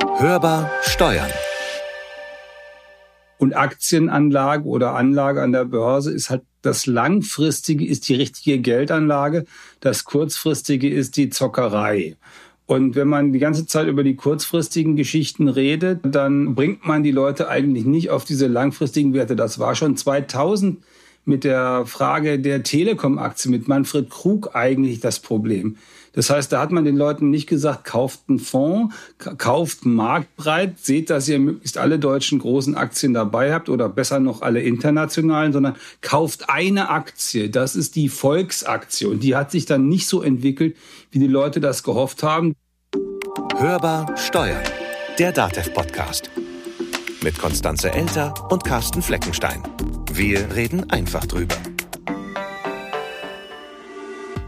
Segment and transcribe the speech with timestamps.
[0.00, 1.30] Hörbar Steuern.
[3.38, 9.44] Und Aktienanlage oder Anlage an der Börse ist halt das langfristige ist die richtige Geldanlage,
[9.80, 12.16] das kurzfristige ist die Zockerei.
[12.66, 17.10] Und wenn man die ganze Zeit über die kurzfristigen Geschichten redet, dann bringt man die
[17.10, 19.34] Leute eigentlich nicht auf diese langfristigen Werte.
[19.34, 20.82] Das war schon 2000
[21.24, 25.76] mit der Frage der Telekom-Aktie mit Manfred Krug eigentlich das Problem.
[26.12, 28.94] Das heißt, da hat man den Leuten nicht gesagt, kauft einen Fonds,
[29.38, 34.42] kauft marktbreit, seht, dass ihr möglichst alle deutschen großen Aktien dabei habt oder besser noch
[34.42, 37.48] alle internationalen, sondern kauft eine Aktie.
[37.48, 39.06] Das ist die Volksaktie.
[39.06, 40.76] Und die hat sich dann nicht so entwickelt,
[41.10, 42.54] wie die Leute das gehofft haben.
[43.56, 44.62] Hörbar Steuern.
[45.18, 46.30] Der DATEV-Podcast.
[47.22, 49.62] Mit Konstanze Elter und Carsten Fleckenstein.
[50.12, 51.54] Wir reden einfach drüber.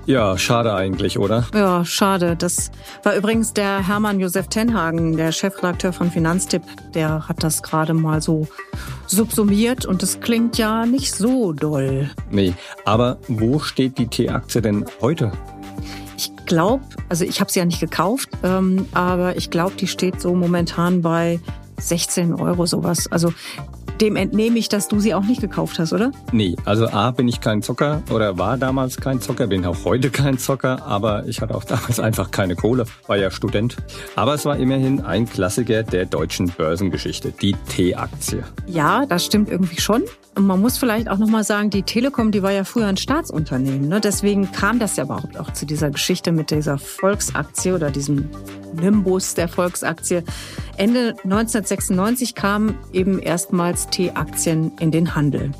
[0.07, 1.47] Ja, schade eigentlich, oder?
[1.55, 2.37] Ja, schade.
[2.37, 2.71] Das
[3.03, 6.63] war übrigens der Hermann Josef Tenhagen, der Chefredakteur von Finanztipp.
[6.93, 8.47] Der hat das gerade mal so
[9.07, 12.11] subsumiert und das klingt ja nicht so doll.
[12.31, 12.53] Nee,
[12.85, 15.33] aber wo steht die T-Aktie denn heute?
[16.19, 20.21] Ich glaube, also ich habe sie ja nicht gekauft, ähm, aber ich glaube, die steht
[20.21, 21.41] so momentan bei
[21.79, 23.11] 16 Euro sowas.
[23.11, 23.33] Also
[24.01, 26.11] dem entnehme ich, dass du sie auch nicht gekauft hast, oder?
[26.33, 30.11] Nee, also A bin ich kein Zocker oder war damals kein Zocker, bin auch heute
[30.11, 33.77] kein Zocker, aber ich hatte auch damals einfach keine Kohle, war ja Student.
[34.17, 38.45] Aber es war immerhin ein Klassiker der deutschen Börsengeschichte, die T-Aktie.
[38.67, 40.03] Ja, das stimmt irgendwie schon.
[40.37, 43.89] Man muss vielleicht auch nochmal sagen, die Telekom, die war ja früher ein Staatsunternehmen.
[43.89, 44.01] Ne?
[44.01, 48.29] Deswegen kam das ja überhaupt auch zu dieser Geschichte mit dieser Volksaktie oder diesem
[48.75, 50.25] Nimbus der Volksaktie.
[50.77, 55.53] Ende 1996 kamen eben erstmals T-Aktien in den Handel.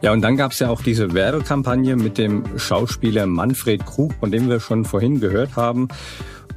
[0.00, 4.32] Ja, und dann gab es ja auch diese Werbekampagne mit dem Schauspieler Manfred Krug, von
[4.32, 5.88] dem wir schon vorhin gehört haben,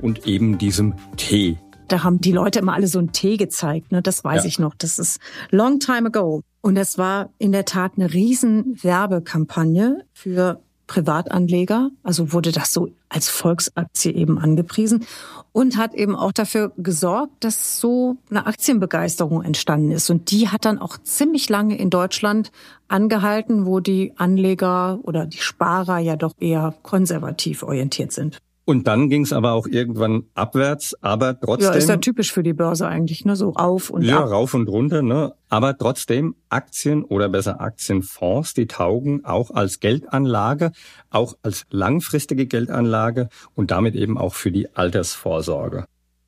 [0.01, 1.57] und eben diesem T.
[1.91, 4.01] Da haben die Leute immer alle so einen Tee gezeigt, ne?
[4.01, 4.47] Das weiß ja.
[4.47, 4.75] ich noch.
[4.75, 5.19] Das ist
[5.51, 6.43] long time ago.
[6.61, 11.91] Und es war in der Tat eine riesen Werbekampagne für Privatanleger.
[12.03, 15.05] Also wurde das so als Volksaktie eben angepriesen
[15.51, 20.09] und hat eben auch dafür gesorgt, dass so eine Aktienbegeisterung entstanden ist.
[20.09, 22.51] Und die hat dann auch ziemlich lange in Deutschland
[22.87, 28.39] angehalten, wo die Anleger oder die Sparer ja doch eher konservativ orientiert sind.
[28.69, 31.71] Und dann ging es aber auch irgendwann abwärts, aber trotzdem.
[31.71, 33.35] Ja, ist ja typisch für die Börse eigentlich, ne?
[33.35, 34.25] So auf und ja, ab.
[34.25, 35.33] Ja, rauf und runter, ne?
[35.49, 40.71] Aber trotzdem Aktien oder besser Aktienfonds, die taugen auch als Geldanlage,
[41.09, 45.85] auch als langfristige Geldanlage und damit eben auch für die Altersvorsorge.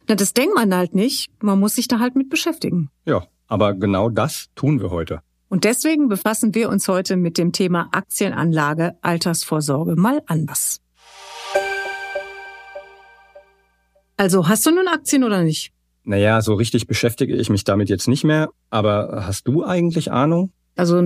[0.07, 1.29] Na, das denkt man halt nicht.
[1.43, 2.89] Man muss sich da halt mit beschäftigen.
[3.05, 5.19] Ja, aber genau das tun wir heute.
[5.47, 10.80] Und deswegen befassen wir uns heute mit dem Thema Aktienanlage, Altersvorsorge mal anders.
[14.21, 15.71] Also hast du nun Aktien oder nicht?
[16.03, 18.49] Naja, so richtig beschäftige ich mich damit jetzt nicht mehr.
[18.69, 20.51] Aber hast du eigentlich Ahnung?
[20.75, 21.01] Also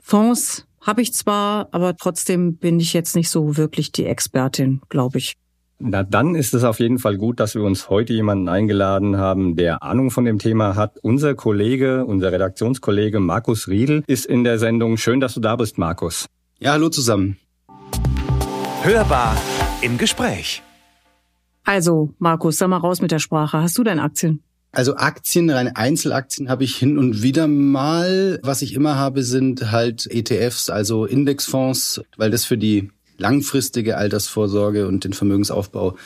[0.00, 5.18] Fonds habe ich zwar, aber trotzdem bin ich jetzt nicht so wirklich die Expertin, glaube
[5.18, 5.34] ich.
[5.80, 9.56] Na, dann ist es auf jeden Fall gut, dass wir uns heute jemanden eingeladen haben,
[9.56, 10.96] der Ahnung von dem Thema hat.
[11.02, 14.96] Unser Kollege, unser Redaktionskollege Markus Riedel ist in der Sendung.
[14.96, 16.26] Schön, dass du da bist, Markus.
[16.60, 17.36] Ja, hallo zusammen.
[18.84, 19.36] Hörbar
[19.82, 20.62] im Gespräch.
[21.64, 23.62] Also, Markus, sag mal raus mit der Sprache.
[23.62, 24.42] Hast du denn Aktien?
[24.72, 28.38] Also Aktien, reine Einzelaktien habe ich hin und wieder mal.
[28.42, 34.86] Was ich immer habe, sind halt ETFs, also Indexfonds, weil das für die langfristige Altersvorsorge
[34.86, 35.96] und den Vermögensaufbau,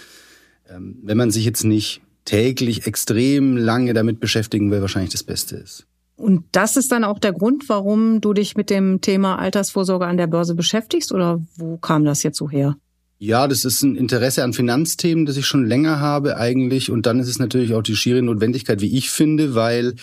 [0.71, 5.57] ähm, wenn man sich jetzt nicht täglich extrem lange damit beschäftigen will, wahrscheinlich das Beste
[5.57, 5.87] ist.
[6.17, 10.17] Und das ist dann auch der Grund, warum du dich mit dem Thema Altersvorsorge an
[10.17, 12.77] der Börse beschäftigst oder wo kam das jetzt so her?
[13.25, 16.91] Ja, das ist ein Interesse an Finanzthemen, das ich schon länger habe eigentlich.
[16.91, 19.95] Und dann ist es natürlich auch die schiere Notwendigkeit, wie ich finde, weil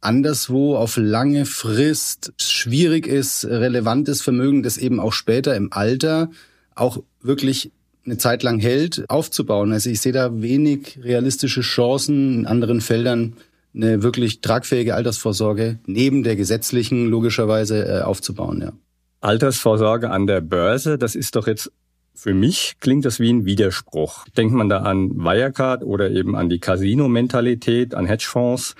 [0.00, 6.30] anderswo auf lange Frist schwierig ist, relevantes Vermögen, das eben auch später im Alter
[6.74, 7.72] auch wirklich
[8.06, 9.70] eine Zeit lang hält, aufzubauen.
[9.70, 13.34] Also ich sehe da wenig realistische Chancen in anderen Feldern
[13.74, 18.72] eine wirklich tragfähige Altersvorsorge neben der gesetzlichen logischerweise äh, aufzubauen, ja.
[19.20, 21.70] Altersvorsorge an der Börse, das ist doch jetzt
[22.14, 24.26] für mich klingt das wie ein Widerspruch.
[24.36, 28.74] Denkt man da an Wirecard oder eben an die Casino-Mentalität, an Hedgefonds,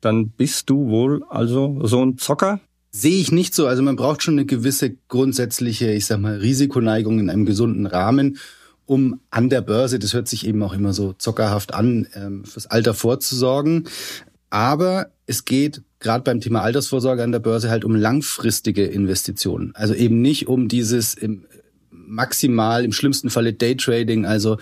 [0.00, 2.60] dann bist du wohl also so ein Zocker?
[2.90, 3.66] Sehe ich nicht so.
[3.66, 8.38] Also man braucht schon eine gewisse grundsätzliche, ich sag mal, Risikoneigung in einem gesunden Rahmen,
[8.86, 12.66] um an der Börse, das hört sich eben auch immer so zockerhaft an, ähm, fürs
[12.66, 13.88] Alter vorzusorgen.
[14.50, 19.72] Aber es geht gerade beim Thema Altersvorsorge an der Börse halt um langfristige Investitionen.
[19.74, 21.46] Also eben nicht um dieses im
[21.94, 24.58] maximal im schlimmsten Falle Daytrading, also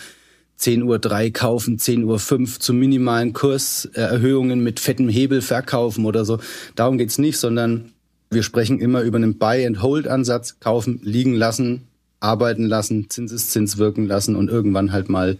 [0.56, 6.24] 10 Uhr 3 kaufen, 10 Uhr 5 zu minimalen Kurserhöhungen mit fettem Hebel verkaufen oder
[6.24, 6.38] so.
[6.76, 7.92] Darum geht's nicht, sondern
[8.30, 11.88] wir sprechen immer über einen Buy-and-Hold-Ansatz, kaufen, liegen lassen,
[12.20, 15.38] arbeiten lassen, Zinseszins wirken lassen und irgendwann halt mal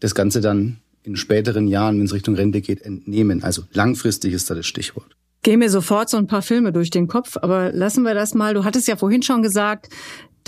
[0.00, 3.42] das Ganze dann in späteren Jahren, wenn es Richtung Rente geht, entnehmen.
[3.42, 5.16] Also langfristig ist da das Stichwort.
[5.42, 8.54] Gehen mir sofort so ein paar Filme durch den Kopf, aber lassen wir das mal.
[8.54, 9.88] Du hattest ja vorhin schon gesagt,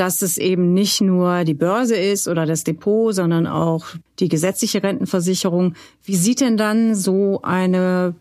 [0.01, 3.87] dass es eben nicht nur die Börse ist oder das Depot, sondern auch
[4.19, 5.75] die gesetzliche Rentenversicherung.
[6.03, 8.15] Wie sieht denn dann so eine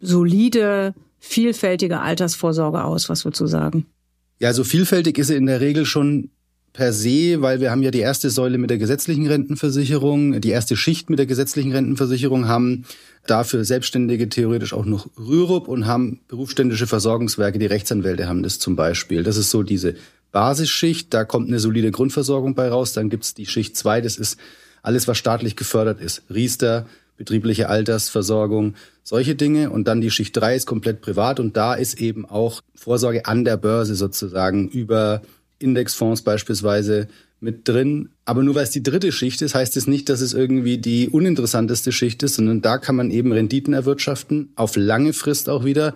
[0.00, 3.10] solide, vielfältige Altersvorsorge aus?
[3.10, 3.84] Was würdest du sagen?
[4.38, 6.30] Ja, so vielfältig ist sie in der Regel schon
[6.72, 10.76] per se, weil wir haben ja die erste Säule mit der gesetzlichen Rentenversicherung, die erste
[10.76, 12.84] Schicht mit der gesetzlichen Rentenversicherung, haben
[13.26, 18.74] dafür Selbstständige theoretisch auch noch Rürup und haben berufsständische Versorgungswerke, die Rechtsanwälte haben das zum
[18.74, 19.22] Beispiel.
[19.22, 19.94] Das ist so diese
[20.34, 22.92] Basisschicht, da kommt eine solide Grundversorgung bei raus.
[22.92, 24.36] Dann gibt's die Schicht zwei, das ist
[24.82, 26.22] alles, was staatlich gefördert ist.
[26.28, 26.86] Riester,
[27.16, 29.70] betriebliche Altersversorgung, solche Dinge.
[29.70, 33.44] Und dann die Schicht drei ist komplett privat und da ist eben auch Vorsorge an
[33.44, 35.22] der Börse sozusagen über
[35.60, 37.06] Indexfonds beispielsweise
[37.38, 38.08] mit drin.
[38.24, 41.10] Aber nur weil es die dritte Schicht ist, heißt es nicht, dass es irgendwie die
[41.10, 45.94] uninteressanteste Schicht ist, sondern da kann man eben Renditen erwirtschaften, auf lange Frist auch wieder,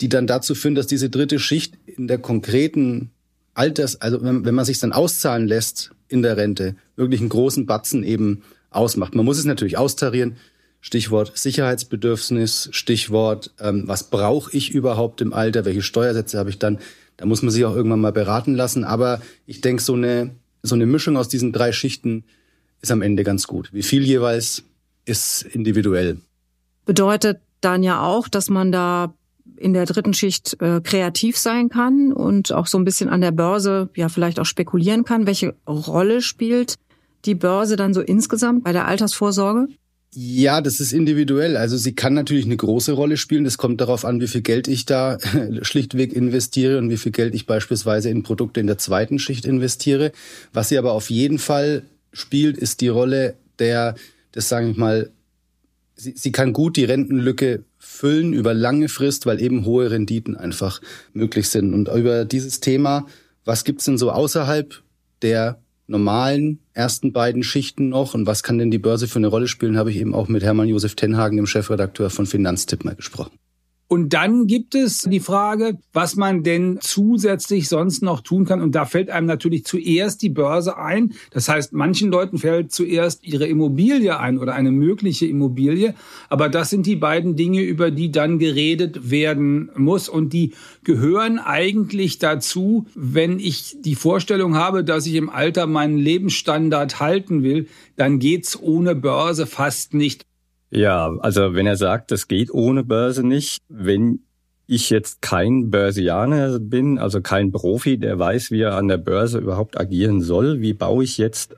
[0.00, 3.12] die dann dazu führen, dass diese dritte Schicht in der konkreten
[3.58, 7.66] Alters, also wenn, wenn man sich dann auszahlen lässt in der Rente, wirklich einen großen
[7.66, 9.14] Batzen eben ausmacht.
[9.14, 10.36] Man muss es natürlich austarieren.
[10.80, 16.78] Stichwort Sicherheitsbedürfnis, Stichwort, ähm, was brauche ich überhaupt im Alter, welche Steuersätze habe ich dann.
[17.16, 18.84] Da muss man sich auch irgendwann mal beraten lassen.
[18.84, 20.30] Aber ich denke, so eine,
[20.62, 22.24] so eine Mischung aus diesen drei Schichten
[22.80, 23.70] ist am Ende ganz gut.
[23.72, 24.62] Wie viel jeweils
[25.04, 26.18] ist individuell.
[26.84, 29.14] Bedeutet dann ja auch, dass man da
[29.56, 33.32] in der dritten Schicht äh, kreativ sein kann und auch so ein bisschen an der
[33.32, 35.26] Börse ja vielleicht auch spekulieren kann.
[35.26, 36.74] Welche Rolle spielt
[37.24, 39.68] die Börse dann so insgesamt bei der Altersvorsorge?
[40.14, 41.56] Ja, das ist individuell.
[41.56, 43.44] Also sie kann natürlich eine große Rolle spielen.
[43.44, 45.18] Das kommt darauf an, wie viel Geld ich da
[45.62, 50.12] schlichtweg investiere und wie viel Geld ich beispielsweise in Produkte in der zweiten Schicht investiere.
[50.52, 53.96] Was sie aber auf jeden Fall spielt, ist die Rolle der,
[54.32, 55.10] das sage ich mal,
[55.94, 57.64] sie, sie kann gut die Rentenlücke
[57.98, 60.80] füllen über lange Frist, weil eben hohe Renditen einfach
[61.12, 61.74] möglich sind.
[61.74, 63.06] Und über dieses Thema,
[63.44, 64.82] was gibt's denn so außerhalb
[65.22, 69.48] der normalen ersten beiden Schichten noch und was kann denn die Börse für eine Rolle
[69.48, 73.32] spielen, habe ich eben auch mit Hermann Josef Tenhagen, dem Chefredakteur von Finanztipp, mal gesprochen.
[73.90, 78.60] Und dann gibt es die Frage, was man denn zusätzlich sonst noch tun kann.
[78.60, 81.14] Und da fällt einem natürlich zuerst die Börse ein.
[81.30, 85.94] Das heißt, manchen Leuten fällt zuerst ihre Immobilie ein oder eine mögliche Immobilie.
[86.28, 90.10] Aber das sind die beiden Dinge, über die dann geredet werden muss.
[90.10, 90.52] Und die
[90.84, 97.42] gehören eigentlich dazu, wenn ich die Vorstellung habe, dass ich im Alter meinen Lebensstandard halten
[97.42, 100.27] will, dann geht's ohne Börse fast nicht.
[100.70, 104.20] Ja, also wenn er sagt, das geht ohne Börse nicht, wenn
[104.66, 109.38] ich jetzt kein Börsianer bin, also kein Profi, der weiß, wie er an der Börse
[109.38, 111.56] überhaupt agieren soll, wie baue ich jetzt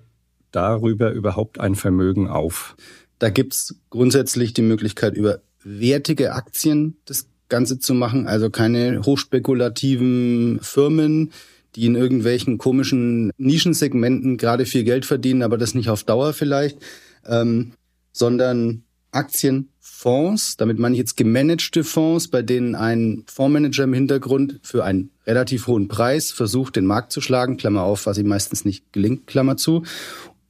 [0.53, 2.77] darüber überhaupt ein Vermögen auf?
[3.19, 10.61] Da gibt's grundsätzlich die Möglichkeit, über wertige Aktien das Ganze zu machen, also keine hochspekulativen
[10.63, 11.33] Firmen,
[11.75, 16.79] die in irgendwelchen komischen Nischensegmenten gerade viel Geld verdienen, aber das nicht auf Dauer vielleicht,
[17.27, 17.73] ähm,
[18.13, 24.85] sondern Aktienfonds, damit meine ich jetzt gemanagte Fonds, bei denen ein Fondsmanager im Hintergrund für
[24.85, 28.93] einen relativ hohen Preis versucht, den Markt zu schlagen, Klammer auf, was ihm meistens nicht
[28.93, 29.85] gelingt, Klammer zu.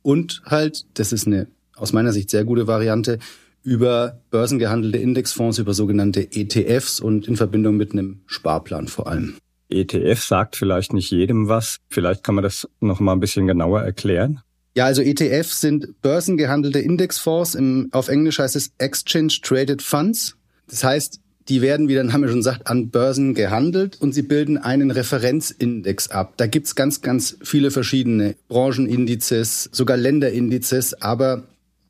[0.03, 3.19] Und halt, das ist eine aus meiner Sicht sehr gute Variante,
[3.63, 9.37] über börsengehandelte Indexfonds, über sogenannte ETFs und in Verbindung mit einem Sparplan vor allem.
[9.69, 11.79] ETF sagt vielleicht nicht jedem was.
[11.89, 14.41] Vielleicht kann man das noch mal ein bisschen genauer erklären.
[14.75, 17.55] Ja, also ETFs sind börsengehandelte Indexfonds.
[17.55, 20.37] Im, auf Englisch heißt es Exchange Traded Funds.
[20.69, 24.57] Das heißt, die werden, wie der Name schon sagt, an Börsen gehandelt und sie bilden
[24.57, 26.35] einen Referenzindex ab.
[26.37, 31.43] Da gibt's ganz, ganz viele verschiedene Branchenindizes, sogar Länderindizes, aber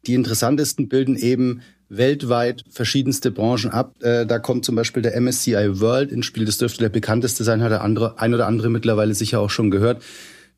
[0.06, 1.60] die interessantesten bilden eben
[1.90, 3.96] weltweit verschiedenste Branchen ab.
[4.02, 6.46] Äh, da kommt zum Beispiel der MSCI World ins Spiel.
[6.46, 9.70] Das dürfte der bekannteste sein, hat der andere, ein oder andere mittlerweile sicher auch schon
[9.70, 10.02] gehört.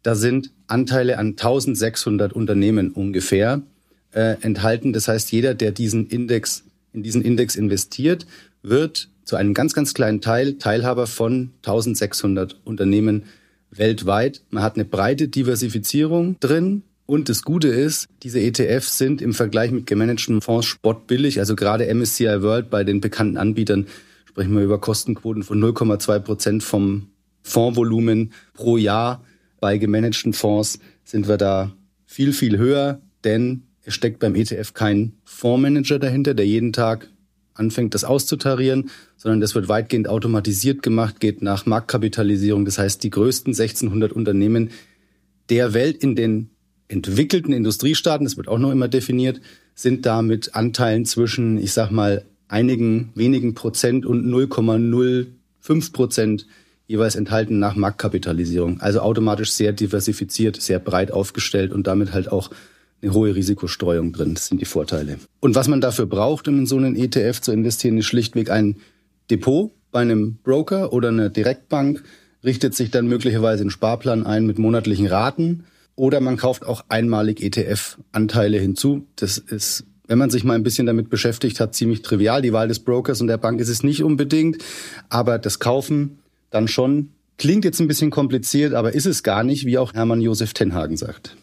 [0.02, 3.62] Da sind Anteile an 1600 Unternehmen ungefähr
[4.12, 4.92] äh, enthalten.
[4.92, 8.26] Das heißt, jeder, der diesen Index, in diesen Index investiert,
[8.62, 13.24] wird zu einem ganz, ganz kleinen Teil Teilhaber von 1600 Unternehmen
[13.70, 14.42] weltweit.
[14.50, 16.82] Man hat eine breite Diversifizierung drin.
[17.06, 21.40] Und das Gute ist, diese ETFs sind im Vergleich mit gemanagten Fonds spottbillig.
[21.40, 23.86] Also gerade MSCI World bei den bekannten Anbietern
[24.24, 27.08] sprechen wir über Kostenquoten von 0,2 Prozent vom
[27.42, 29.22] Fondsvolumen pro Jahr.
[29.62, 31.72] Bei gemanagten Fonds sind wir da
[32.04, 33.00] viel, viel höher.
[33.22, 37.08] denn es steckt beim ETF kein Fondsmanager dahinter, der jeden Tag
[37.54, 42.64] anfängt, das auszutarieren, sondern das wird weitgehend automatisiert gemacht, geht nach Marktkapitalisierung.
[42.64, 44.70] Das heißt, die größten 1600 Unternehmen
[45.48, 46.50] der Welt in den
[46.88, 49.40] entwickelten Industriestaaten, das wird auch noch immer definiert,
[49.76, 56.48] sind da mit Anteilen zwischen, ich sag mal, einigen wenigen Prozent und 0,05 Prozent
[56.86, 58.80] jeweils enthalten nach Marktkapitalisierung.
[58.80, 62.50] Also automatisch sehr diversifiziert, sehr breit aufgestellt und damit halt auch
[63.02, 64.34] eine hohe Risikostreuung drin.
[64.34, 65.18] Das sind die Vorteile.
[65.40, 68.76] Und was man dafür braucht, um in so einen ETF zu investieren, ist schlichtweg ein
[69.30, 72.02] Depot bei einem Broker oder einer Direktbank,
[72.44, 77.42] richtet sich dann möglicherweise einen Sparplan ein mit monatlichen Raten oder man kauft auch einmalig
[77.42, 79.06] ETF-Anteile hinzu.
[79.16, 82.42] Das ist, wenn man sich mal ein bisschen damit beschäftigt hat, ziemlich trivial.
[82.42, 84.58] Die Wahl des Brokers und der Bank ist es nicht unbedingt,
[85.08, 86.18] aber das Kaufen
[86.52, 87.10] dann schon.
[87.38, 90.96] Klingt jetzt ein bisschen kompliziert, aber ist es gar nicht, wie auch Hermann Josef Tenhagen
[90.96, 91.36] sagt.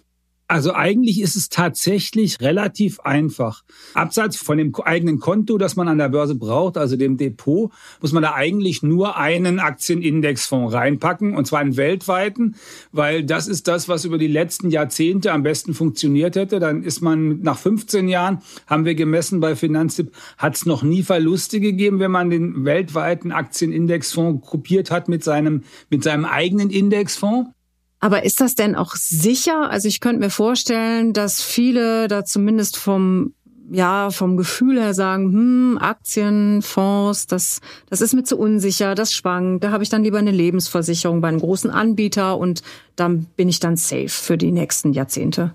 [0.50, 3.62] Also eigentlich ist es tatsächlich relativ einfach.
[3.94, 8.13] Abseits von dem eigenen Konto, das man an der Börse braucht, also dem Depot, muss
[8.13, 12.56] man da eigentlich nur einen Aktienindexfonds reinpacken, und zwar einen weltweiten,
[12.91, 16.58] weil das ist das, was über die letzten Jahrzehnte am besten funktioniert hätte.
[16.58, 21.03] Dann ist man nach 15 Jahren, haben wir gemessen bei Finanztipp, hat es noch nie
[21.03, 27.51] Verluste gegeben, wenn man den weltweiten Aktienindexfonds kopiert hat mit seinem, mit seinem eigenen Indexfonds.
[28.00, 29.70] Aber ist das denn auch sicher?
[29.70, 33.34] Also ich könnte mir vorstellen, dass viele da zumindest vom
[33.72, 39.13] ja, vom Gefühl her sagen, hm, Aktien, Fonds, das, das ist mir zu unsicher, das
[39.13, 39.63] schwankt.
[39.63, 42.63] Da habe ich dann lieber eine Lebensversicherung bei einem großen Anbieter und
[42.96, 45.53] dann bin ich dann safe für die nächsten Jahrzehnte.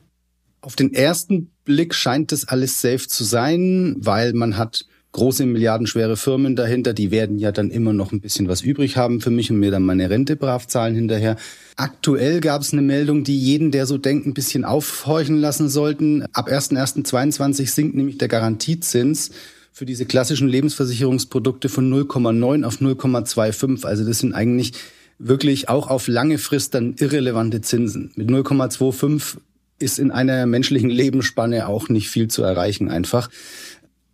[0.60, 6.16] Auf den ersten Blick scheint das alles safe zu sein, weil man hat große milliardenschwere
[6.16, 9.50] Firmen dahinter, die werden ja dann immer noch ein bisschen was übrig haben für mich
[9.50, 11.37] und mir dann meine Rente brav zahlen hinterher.
[11.76, 16.25] Aktuell gab es eine Meldung, die jeden, der so denkt, ein bisschen aufhorchen lassen sollten.
[16.33, 19.30] Ab 1.1.22 sinkt nämlich der Garantiezins
[19.73, 23.87] für diese klassischen Lebensversicherungsprodukte von 0,9 auf 0,25.
[23.87, 24.73] Also das sind eigentlich
[25.21, 28.11] wirklich auch auf lange Frist dann irrelevante Zinsen.
[28.16, 29.37] Mit 0,25
[29.78, 33.30] ist in einer menschlichen Lebensspanne auch nicht viel zu erreichen einfach.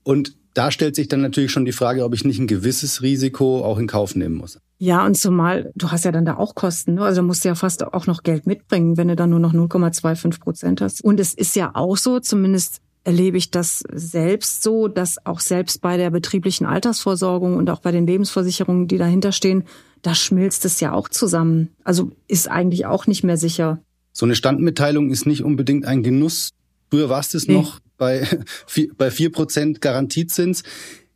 [0.02, 3.64] Und da stellt sich dann natürlich schon die Frage, ob ich nicht ein gewisses Risiko
[3.64, 4.58] auch in Kauf nehmen muss.
[4.76, 7.02] Ja, und zumal, du hast ja dann da auch Kosten, ne?
[7.02, 10.38] also musst du ja fast auch noch Geld mitbringen, wenn du dann nur noch 0,25
[10.38, 11.02] Prozent hast.
[11.02, 15.80] Und es ist ja auch so, zumindest erlebe ich das selbst so, dass auch selbst
[15.80, 19.64] bei der betrieblichen Altersvorsorgung und auch bei den Lebensversicherungen, die dahinter stehen,
[20.02, 21.70] da schmilzt es ja auch zusammen.
[21.84, 23.78] Also ist eigentlich auch nicht mehr sicher.
[24.12, 26.50] So eine Standmitteilung ist nicht unbedingt ein Genuss.
[26.90, 27.54] Früher war es das nee.
[27.54, 28.26] noch bei,
[28.98, 30.64] bei vier Prozent Garantiezins.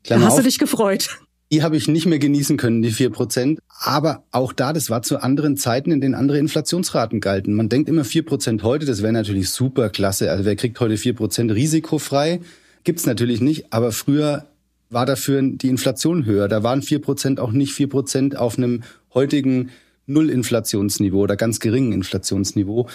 [0.04, 1.18] Klammer da hast auf, du dich gefreut.
[1.50, 3.58] Die habe ich nicht mehr genießen können, die vier Prozent.
[3.68, 7.54] Aber auch da, das war zu anderen Zeiten, in denen andere Inflationsraten galten.
[7.54, 10.30] Man denkt immer vier Prozent heute, das wäre natürlich super klasse.
[10.30, 12.40] Also wer kriegt heute vier Prozent risikofrei?
[12.84, 13.72] Gibt's natürlich nicht.
[13.72, 14.46] Aber früher
[14.90, 16.48] war dafür die Inflation höher.
[16.48, 18.82] Da waren vier Prozent auch nicht vier Prozent auf einem
[19.14, 19.70] heutigen
[20.06, 22.88] Null-Inflationsniveau oder ganz geringen Inflationsniveau.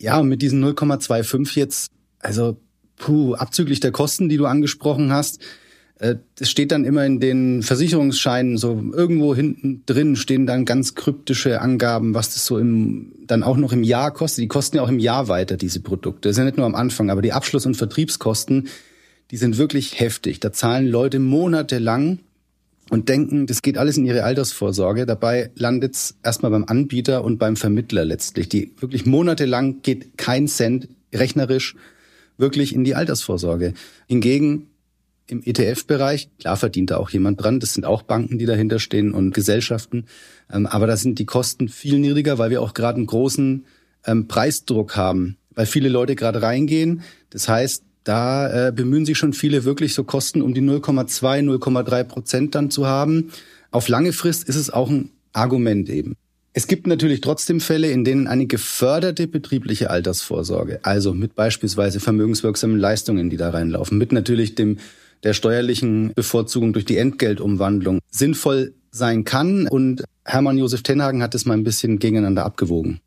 [0.00, 2.56] Ja, und mit diesen 0,25 jetzt, also
[3.00, 5.40] puh, abzüglich der Kosten, die du angesprochen hast,
[5.98, 10.94] äh, es steht dann immer in den Versicherungsscheinen, so irgendwo hinten drin stehen dann ganz
[10.94, 14.42] kryptische Angaben, was das so im, dann auch noch im Jahr kostet.
[14.42, 16.28] Die kosten ja auch im Jahr weiter, diese Produkte.
[16.28, 18.68] Das ist ja nicht nur am Anfang, aber die Abschluss- und Vertriebskosten,
[19.30, 20.40] die sind wirklich heftig.
[20.40, 22.18] Da zahlen Leute monatelang
[22.90, 25.06] und denken, das geht alles in ihre Altersvorsorge.
[25.06, 28.48] Dabei landet es erstmal beim Anbieter und beim Vermittler letztlich.
[28.48, 31.76] Die wirklich monatelang geht kein Cent rechnerisch
[32.40, 33.74] wirklich in die Altersvorsorge.
[34.06, 34.66] Hingegen
[35.26, 39.12] im ETF-Bereich, klar verdient da auch jemand dran, das sind auch Banken, die dahinter stehen
[39.12, 40.06] und Gesellschaften,
[40.52, 43.64] ähm, aber da sind die Kosten viel niedriger, weil wir auch gerade einen großen
[44.06, 47.02] ähm, Preisdruck haben, weil viele Leute gerade reingehen.
[47.30, 52.04] Das heißt, da äh, bemühen sich schon viele wirklich so Kosten um die 0,2, 0,3
[52.04, 53.30] Prozent dann zu haben.
[53.70, 56.16] Auf lange Frist ist es auch ein Argument eben.
[56.52, 62.78] Es gibt natürlich trotzdem Fälle, in denen eine geförderte betriebliche Altersvorsorge, also mit beispielsweise vermögenswirksamen
[62.78, 64.78] Leistungen, die da reinlaufen, mit natürlich dem
[65.22, 69.68] der steuerlichen Bevorzugung durch die Entgeltumwandlung sinnvoll sein kann.
[69.68, 73.00] Und Hermann Josef Tenhagen hat es mal ein bisschen gegeneinander abgewogen.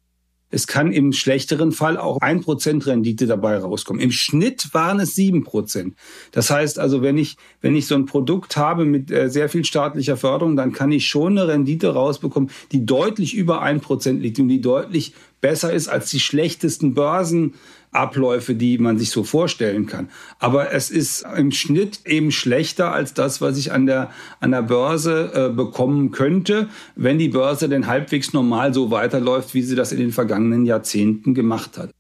[0.54, 4.00] Es kann im schlechteren Fall auch ein Prozent Rendite dabei rauskommen.
[4.00, 5.96] Im Schnitt waren es sieben Prozent.
[6.32, 9.66] Das heißt also, wenn ich, wenn ich so ein Produkt habe mit äh, sehr viel
[9.66, 14.38] staatlicher Förderung, dann kann ich schon eine Rendite rausbekommen, die deutlich über ein Prozent liegt
[14.40, 17.54] und die deutlich besser ist als die schlechtesten Börsen,
[17.92, 20.10] Abläufe, die man sich so vorstellen kann.
[20.40, 24.10] Aber es ist im Schnitt eben schlechter als das, was ich an der,
[24.40, 29.62] an der Börse äh, bekommen könnte, wenn die Börse denn halbwegs normal so weiterläuft, wie
[29.62, 31.92] sie das in den vergangenen Jahrzehnten gemacht hat.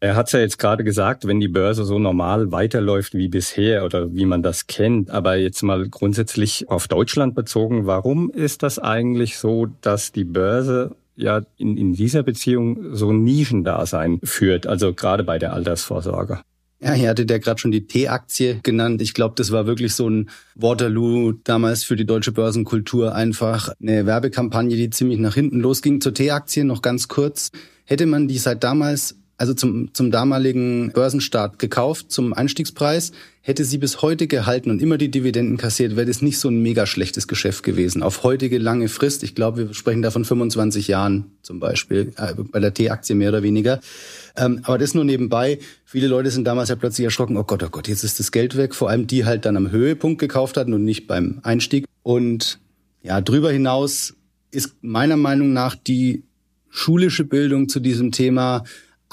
[0.00, 4.12] Er hat ja jetzt gerade gesagt, wenn die Börse so normal weiterläuft wie bisher oder
[4.12, 9.38] wie man das kennt, aber jetzt mal grundsätzlich auf Deutschland bezogen, warum ist das eigentlich
[9.38, 15.24] so, dass die Börse ja in, in dieser Beziehung so ein Nischendasein führt, also gerade
[15.24, 16.40] bei der Altersvorsorge?
[16.80, 19.00] Ja, hier hatte der gerade schon die T-Aktie genannt.
[19.02, 24.04] Ich glaube, das war wirklich so ein Waterloo damals für die deutsche Börsenkultur einfach eine
[24.04, 26.00] Werbekampagne, die ziemlich nach hinten losging.
[26.00, 27.50] Zur T-Aktie noch ganz kurz.
[27.84, 33.78] Hätte man die seit damals also zum, zum damaligen Börsenstart gekauft, zum Einstiegspreis, hätte sie
[33.78, 37.26] bis heute gehalten und immer die Dividenden kassiert, wäre das nicht so ein mega schlechtes
[37.26, 38.02] Geschäft gewesen.
[38.02, 42.34] Auf heutige lange Frist, ich glaube, wir sprechen da von 25 Jahren zum Beispiel, äh,
[42.36, 43.80] bei der T-Aktie mehr oder weniger.
[44.36, 45.58] Ähm, aber das nur nebenbei.
[45.84, 48.56] Viele Leute sind damals ja plötzlich erschrocken, oh Gott, oh Gott, jetzt ist das Geld
[48.56, 48.74] weg.
[48.76, 51.86] Vor allem die halt dann am Höhepunkt gekauft hatten und nicht beim Einstieg.
[52.04, 52.60] Und
[53.02, 54.14] ja, drüber hinaus
[54.52, 56.22] ist meiner Meinung nach die
[56.70, 58.64] schulische Bildung zu diesem Thema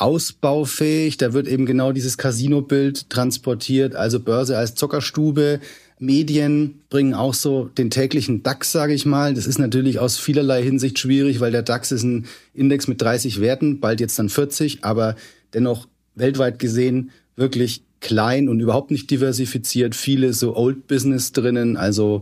[0.02, 1.18] ausbaufähig.
[1.18, 5.60] Da wird eben genau dieses Casino-Bild transportiert, also Börse als Zockerstube.
[6.00, 9.34] Medien bringen auch so den täglichen DAX, sage ich mal.
[9.34, 13.42] Das ist natürlich aus vielerlei Hinsicht schwierig, weil der DAX ist ein Index mit 30
[13.42, 15.16] Werten, bald jetzt dann 40, aber
[15.54, 19.94] dennoch weltweit gesehen wirklich klein und überhaupt nicht diversifiziert.
[19.94, 22.22] Viele so Old Business drinnen, also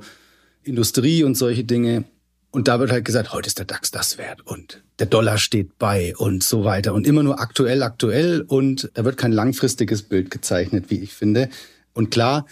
[0.64, 2.04] Industrie und solche Dinge.
[2.50, 5.78] Und da wird halt gesagt, heute ist der DAX das wert und der Dollar steht
[5.78, 6.94] bei und so weiter.
[6.94, 8.42] Und immer nur aktuell, aktuell.
[8.42, 11.50] Und da wird kein langfristiges Bild gezeichnet, wie ich finde.
[11.94, 12.46] Und klar,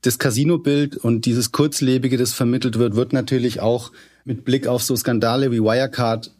[0.00, 3.92] das Casino-Bild und dieses Kurzlebige, das vermittelt wird, wird natürlich auch
[4.24, 6.30] mit Blick auf so Skandale wie Wirecard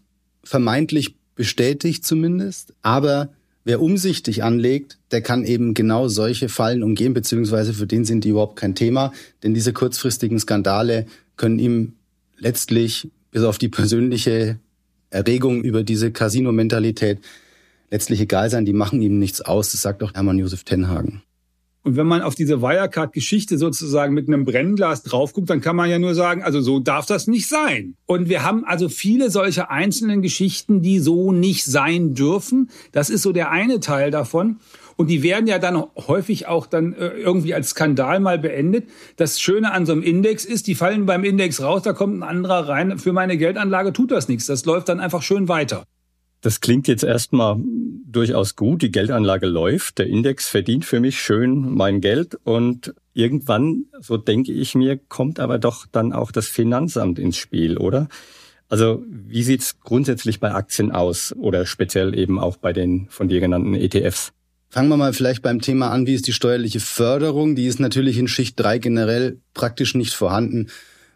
[0.42, 2.72] vermeintlich bestätigt zumindest.
[2.82, 3.28] Aber
[3.64, 8.30] wer umsichtig anlegt, der kann eben genau solche Fallen umgehen, beziehungsweise für den sind die
[8.30, 9.12] überhaupt kein Thema.
[9.42, 11.06] Denn diese kurzfristigen Skandale
[11.36, 11.94] können ihm
[12.38, 14.58] letztlich bis auf die persönliche
[15.12, 17.18] Erregung über diese Casino-Mentalität
[17.90, 18.64] letztlich egal sein.
[18.64, 19.72] Die machen ihm nichts aus.
[19.72, 21.22] Das sagt auch Hermann Josef Tenhagen.
[21.84, 25.90] Und wenn man auf diese Wirecard-Geschichte sozusagen mit einem Brennglas drauf guckt, dann kann man
[25.90, 27.96] ja nur sagen, also so darf das nicht sein.
[28.06, 32.70] Und wir haben also viele solche einzelnen Geschichten, die so nicht sein dürfen.
[32.92, 34.58] Das ist so der eine Teil davon.
[34.96, 38.88] Und die werden ja dann häufig auch dann äh, irgendwie als Skandal mal beendet.
[39.16, 42.22] Das Schöne an so einem Index ist, die fallen beim Index raus, da kommt ein
[42.22, 42.98] anderer rein.
[42.98, 44.46] Für meine Geldanlage tut das nichts.
[44.46, 45.84] Das läuft dann einfach schön weiter.
[46.42, 47.56] Das klingt jetzt erstmal
[48.04, 48.82] durchaus gut.
[48.82, 49.98] Die Geldanlage läuft.
[49.98, 52.36] Der Index verdient für mich schön mein Geld.
[52.42, 57.78] Und irgendwann, so denke ich mir, kommt aber doch dann auch das Finanzamt ins Spiel,
[57.78, 58.08] oder?
[58.68, 63.38] Also wie sieht's grundsätzlich bei Aktien aus oder speziell eben auch bei den von dir
[63.38, 64.32] genannten ETFs?
[64.72, 67.54] Fangen wir mal vielleicht beim Thema an, wie ist die steuerliche Förderung?
[67.54, 70.68] Die ist natürlich in Schicht 3 generell praktisch nicht vorhanden.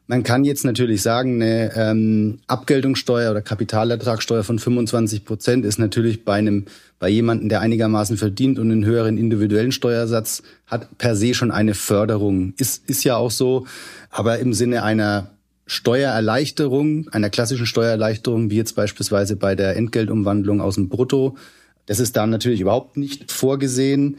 [0.07, 6.23] Man kann jetzt natürlich sagen, eine ähm, Abgeltungssteuer oder Kapitalertragssteuer von 25 Prozent ist natürlich
[6.23, 6.67] bei einem,
[6.99, 11.73] bei jemandem, der einigermaßen verdient und einen höheren individuellen Steuersatz hat, per se schon eine
[11.73, 12.53] Förderung.
[12.59, 13.67] Ist, ist ja auch so.
[14.11, 15.31] Aber im Sinne einer
[15.67, 21.39] Steuererleichterung, einer klassischen Steuererleichterung, wie jetzt beispielsweise bei der Entgeltumwandlung aus dem Brutto,
[21.87, 24.19] das ist da natürlich überhaupt nicht vorgesehen.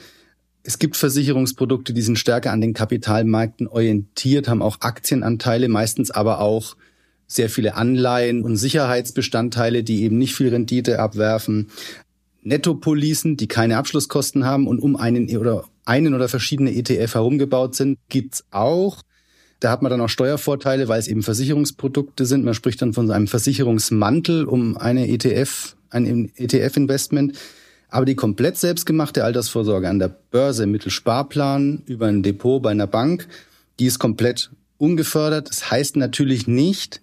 [0.64, 6.42] Es gibt Versicherungsprodukte, die sind stärker an den Kapitalmärkten orientiert, haben auch Aktienanteile, meistens aber
[6.42, 6.76] auch
[7.28, 11.70] sehr viele Anleihen und Sicherheitsbestandteile, die eben nicht viel Rendite abwerfen.
[12.42, 18.00] Nettopolicen, die keine Abschlusskosten haben und um einen oder einen oder verschiedene ETF herumgebaut sind,
[18.10, 19.04] gibt's auch.
[19.60, 22.46] Da hat man dann auch Steuervorteile, weil es eben Versicherungsprodukte sind.
[22.46, 27.38] Man spricht dann von einem Versicherungsmantel um eine ETF, ein ETF-Investment.
[27.90, 32.88] Aber die komplett selbstgemachte Altersvorsorge an der Börse mittels Sparplan über ein Depot bei einer
[32.88, 33.28] Bank,
[33.80, 35.50] die ist komplett ungefördert.
[35.50, 37.02] Das heißt natürlich nicht,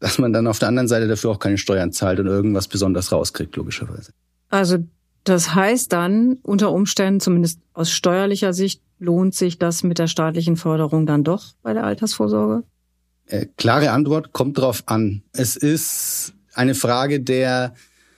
[0.00, 3.12] dass man dann auf der anderen Seite dafür auch keine Steuern zahlt und irgendwas besonders
[3.12, 4.12] rauskriegt, logischerweise.
[4.48, 4.78] Also
[5.24, 10.56] das heißt dann unter Umständen, zumindest aus steuerlicher Sicht, lohnt sich das mit der staatlichen
[10.56, 12.64] Förderung dann doch bei der Altersvorsorge?
[13.26, 15.22] Äh, klare Antwort kommt drauf an.
[15.32, 17.74] Es ist eine Frage der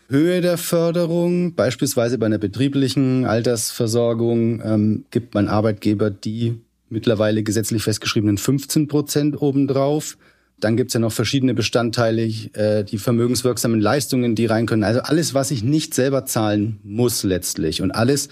[0.09, 7.83] Höhe der Förderung, beispielsweise bei einer betrieblichen Altersversorgung, ähm, gibt mein Arbeitgeber die mittlerweile gesetzlich
[7.83, 10.19] festgeschriebenen 15 Prozent obendrauf.
[10.61, 14.85] Dann gibt's ja noch verschiedene Bestandteile, äh, die vermögenswirksamen Leistungen, die rein können.
[14.85, 18.29] Also alles, was ich nicht selber zahlen muss letztlich und alles,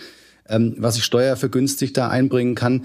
[0.48, 2.84] ähm, was ich steuervergünstigt da einbringen kann,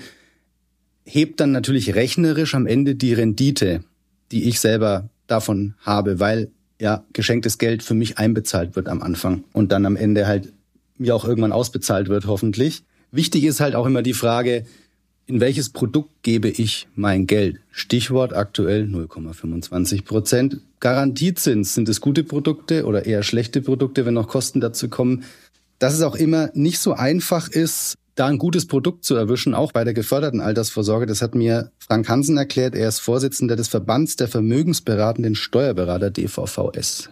[1.04, 3.84] hebt dann natürlich rechnerisch am Ende die Rendite,
[4.32, 9.43] die ich selber davon habe, weil ja geschenktes Geld für mich einbezahlt wird am Anfang
[9.53, 10.53] und dann am Ende halt
[10.97, 12.83] mir auch irgendwann ausbezahlt wird, hoffentlich.
[13.11, 14.65] Wichtig ist halt auch immer die Frage,
[15.25, 17.59] in welches Produkt gebe ich mein Geld?
[17.71, 20.61] Stichwort aktuell 0,25 Prozent.
[20.79, 25.23] Garantiezins, sind es gute Produkte oder eher schlechte Produkte, wenn noch Kosten dazu kommen?
[25.79, 29.71] dass es auch immer nicht so einfach ist, da ein gutes Produkt zu erwischen, auch
[29.71, 31.06] bei der geförderten Altersvorsorge.
[31.06, 32.75] Das hat mir Frank Hansen erklärt.
[32.75, 37.10] Er ist Vorsitzender des Verbands der vermögensberatenden Steuerberater DVVS.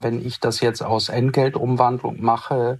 [0.00, 2.78] Wenn ich das jetzt aus Entgeltumwandlung mache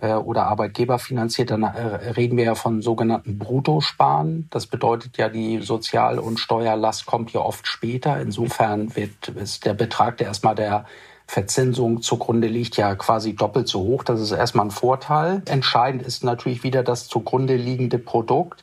[0.00, 4.48] äh, oder Arbeitgeber finanziert, dann äh, reden wir ja von sogenannten Bruttosparen.
[4.50, 8.20] Das bedeutet ja, die Sozial- und Steuerlast kommt ja oft später.
[8.20, 10.84] Insofern wird ist der Betrag, der erstmal der
[11.30, 14.02] Verzinsung zugrunde liegt, ja quasi doppelt so hoch.
[14.02, 15.42] Das ist erstmal ein Vorteil.
[15.44, 18.62] Entscheidend ist natürlich wieder das zugrunde liegende Produkt.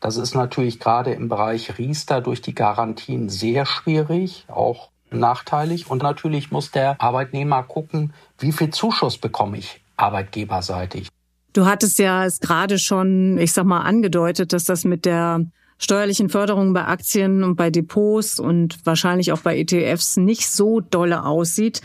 [0.00, 5.90] Das ist natürlich gerade im Bereich Riester durch die Garantien sehr schwierig, auch nachteilig.
[5.90, 11.08] Und natürlich muss der Arbeitnehmer gucken, wie viel Zuschuss bekomme ich arbeitgeberseitig.
[11.52, 15.44] Du hattest ja es gerade schon, ich sag mal, angedeutet, dass das mit der
[15.76, 21.26] steuerlichen Förderung bei Aktien und bei Depots und wahrscheinlich auch bei ETFs nicht so dolle
[21.26, 21.82] aussieht.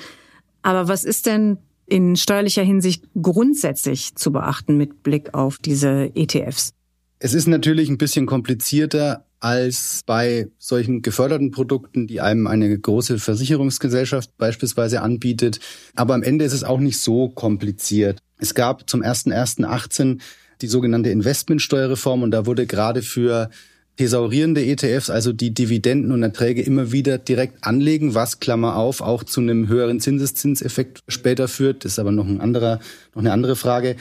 [0.62, 6.74] Aber was ist denn in steuerlicher Hinsicht grundsätzlich zu beachten mit Blick auf diese ETFs?
[7.20, 13.20] Es ist natürlich ein bisschen komplizierter als bei solchen geförderten Produkten, die einem eine große
[13.20, 15.60] Versicherungsgesellschaft beispielsweise anbietet.
[15.96, 18.20] Aber am Ende ist es auch nicht so kompliziert.
[18.38, 20.20] Es gab zum 1.1.18
[20.62, 23.50] die sogenannte Investmentsteuerreform und da wurde gerade für
[23.98, 29.24] thesaurierende ETFs, also die Dividenden und Erträge immer wieder direkt anlegen, was Klammer auf auch
[29.24, 31.86] zu einem höheren Zinseszinseffekt später führt.
[31.86, 32.80] Das ist aber noch ein anderer,
[33.14, 33.96] noch eine andere Frage.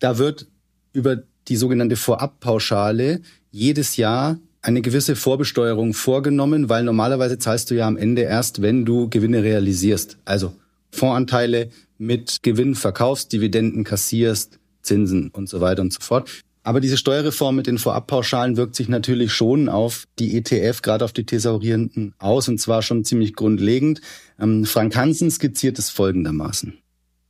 [0.00, 0.46] Da wird
[0.92, 3.20] über die sogenannte Vorabpauschale
[3.50, 8.84] jedes Jahr eine gewisse Vorbesteuerung vorgenommen, weil normalerweise zahlst du ja am Ende erst, wenn
[8.84, 10.18] du Gewinne realisierst.
[10.24, 10.52] Also
[10.90, 16.42] Fondsanteile mit Gewinn verkaufst, Dividenden kassierst, Zinsen und so weiter und so fort.
[16.68, 21.14] Aber diese Steuerreform mit den Vorabpauschalen wirkt sich natürlich schon auf die ETF, gerade auf
[21.14, 24.02] die Thesaurierenden aus, und zwar schon ziemlich grundlegend.
[24.38, 26.76] Ähm, Frank Hansen skizziert es folgendermaßen.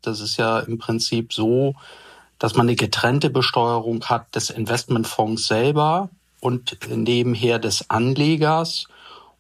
[0.03, 1.77] Das ist ja im Prinzip so,
[2.41, 8.89] dass man eine getrennte Besteuerung hat des Investmentfonds selber und nebenher des Anlegers.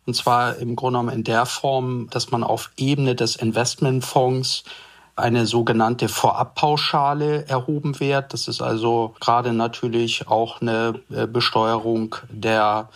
[0.07, 4.63] Und zwar im Grunde genommen in der Form, dass man auf Ebene des Investmentfonds
[5.19, 8.33] eine sogenannte Vorabpauschale erhoben wird.
[8.33, 12.89] Das ist also gerade natürlich auch eine äh, Besteuerung der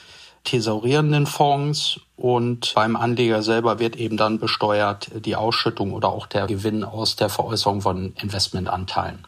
[0.45, 6.47] thesaurierenden Fonds und beim Anleger selber wird eben dann besteuert die Ausschüttung oder auch der
[6.47, 9.27] Gewinn aus der Veräußerung von Investmentanteilen.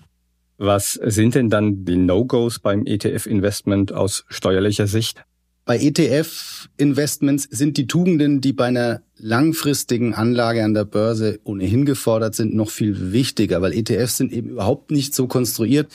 [0.58, 5.24] Was sind denn dann die No-Gos beim ETF-Investment aus steuerlicher Sicht?
[5.66, 12.34] Bei ETF-Investments sind die Tugenden, die bei einer langfristigen Anlage an der Börse ohnehin gefordert
[12.34, 15.90] sind, noch viel wichtiger, weil ETFs sind eben überhaupt nicht so konstruiert,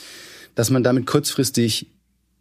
[0.56, 1.86] dass man damit kurzfristig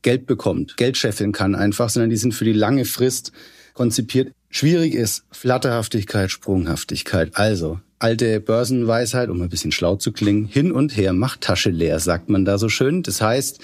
[0.02, 3.32] Geld bekommt, Geld scheffeln kann einfach, sondern die sind für die lange Frist
[3.74, 4.32] konzipiert.
[4.50, 7.36] Schwierig ist Flatterhaftigkeit, Sprunghaftigkeit.
[7.36, 12.00] Also alte Börsenweisheit, um ein bisschen schlau zu klingen, hin und her macht Tasche leer,
[12.00, 13.04] sagt man da so schön.
[13.04, 13.60] Das heißt,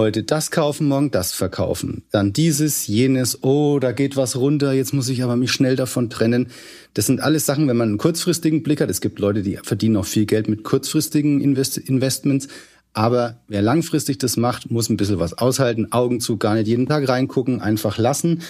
[0.00, 2.04] heute das kaufen, morgen das verkaufen.
[2.10, 6.08] Dann dieses, jenes, oh, da geht was runter, jetzt muss ich aber mich schnell davon
[6.08, 6.48] trennen.
[6.94, 8.88] Das sind alles Sachen, wenn man einen kurzfristigen Blick hat.
[8.88, 12.48] Es gibt Leute, die verdienen auch viel Geld mit kurzfristigen Invest Investments.
[12.94, 16.86] Aber wer langfristig das macht, muss ein bisschen was aushalten, Augen zu, gar nicht jeden
[16.86, 18.40] Tag reingucken, einfach lassen.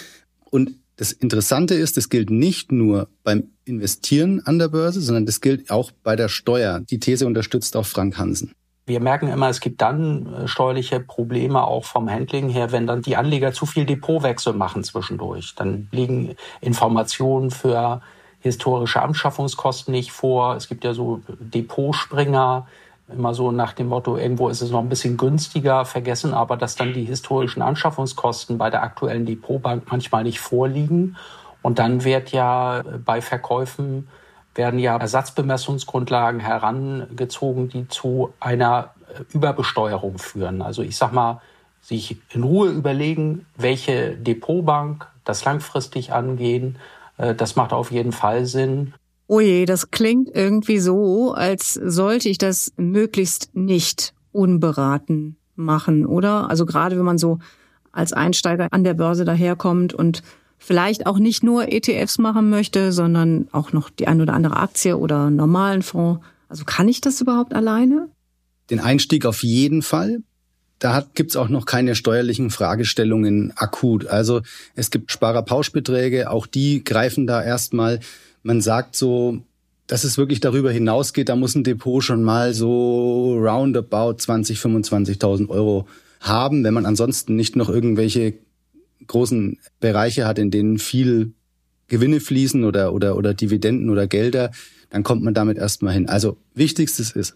[0.49, 5.41] Und das Interessante ist, das gilt nicht nur beim Investieren an der Börse, sondern das
[5.41, 6.79] gilt auch bei der Steuer.
[6.79, 8.53] Die These unterstützt auch Frank Hansen.
[8.85, 13.01] Wir merken immer, es gibt dann äh, steuerliche Probleme auch vom Handling her, wenn dann
[13.01, 15.55] die Anleger zu viel Depotwechsel machen zwischendurch.
[15.55, 18.01] Dann liegen Informationen für
[18.39, 20.55] historische Anschaffungskosten nicht vor.
[20.55, 22.67] Es gibt ja so Depotspringer,
[23.13, 26.75] immer so nach dem Motto, irgendwo ist es noch ein bisschen günstiger, vergessen aber, dass
[26.75, 31.17] dann die historischen Anschaffungskosten bei der aktuellen Depotbank manchmal nicht vorliegen.
[31.61, 34.07] Und dann wird ja bei Verkäufen
[34.55, 40.61] werden ja Ersatzbemessungsgrundlagen herangezogen, die zu einer äh, Überbesteuerung führen.
[40.61, 41.41] Also ich sag mal,
[41.81, 46.77] sich in Ruhe überlegen, welche Depotbank das langfristig angehen.
[47.17, 48.93] Äh, das macht auf jeden Fall Sinn.
[49.27, 56.49] Oh je, das klingt irgendwie so, als sollte ich das möglichst nicht unberaten machen, oder?
[56.49, 57.39] Also gerade wenn man so
[57.93, 60.21] als Einsteiger an der Börse daherkommt und
[60.61, 64.97] vielleicht auch nicht nur ETFs machen möchte, sondern auch noch die ein oder andere Aktie
[64.97, 66.23] oder normalen Fonds.
[66.47, 68.09] Also kann ich das überhaupt alleine?
[68.69, 70.19] Den Einstieg auf jeden Fall.
[70.77, 74.05] Da gibt es auch noch keine steuerlichen Fragestellungen akut.
[74.05, 74.41] Also
[74.75, 77.99] es gibt Sparerpauschbeträge, auch die greifen da erstmal.
[78.43, 79.41] Man sagt so,
[79.87, 85.49] dass es wirklich darüber hinausgeht, da muss ein Depot schon mal so roundabout 20, 25.000
[85.49, 85.87] Euro
[86.19, 88.35] haben, wenn man ansonsten nicht noch irgendwelche
[89.07, 91.33] großen Bereiche hat, in denen viel
[91.87, 94.51] Gewinne fließen oder, oder, oder Dividenden oder Gelder,
[94.89, 96.07] dann kommt man damit erstmal hin.
[96.07, 97.35] Also wichtigstes ist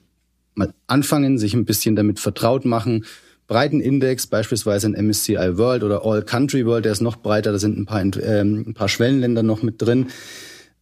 [0.55, 3.05] mal anfangen, sich ein bisschen damit vertraut machen.
[3.47, 7.59] Breiten Index, beispielsweise ein MSCI World oder All Country World, der ist noch breiter, da
[7.59, 10.07] sind ein paar, äh, ein paar Schwellenländer noch mit drin.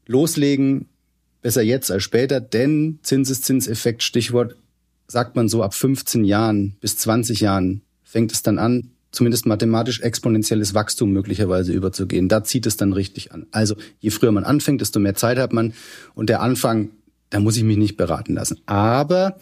[0.06, 0.88] Loslegen,
[1.42, 4.56] besser jetzt als später, denn Zinseszinseffekt, Stichwort,
[5.08, 10.02] sagt man so ab 15 Jahren bis 20 Jahren fängt es dann an, zumindest mathematisch
[10.02, 12.28] exponentielles Wachstum möglicherweise überzugehen.
[12.28, 13.46] Da zieht es dann richtig an.
[13.52, 15.74] Also je früher man anfängt, desto mehr Zeit hat man.
[16.16, 16.90] Und der Anfang,
[17.30, 18.60] da muss ich mich nicht beraten lassen.
[18.66, 19.38] Aber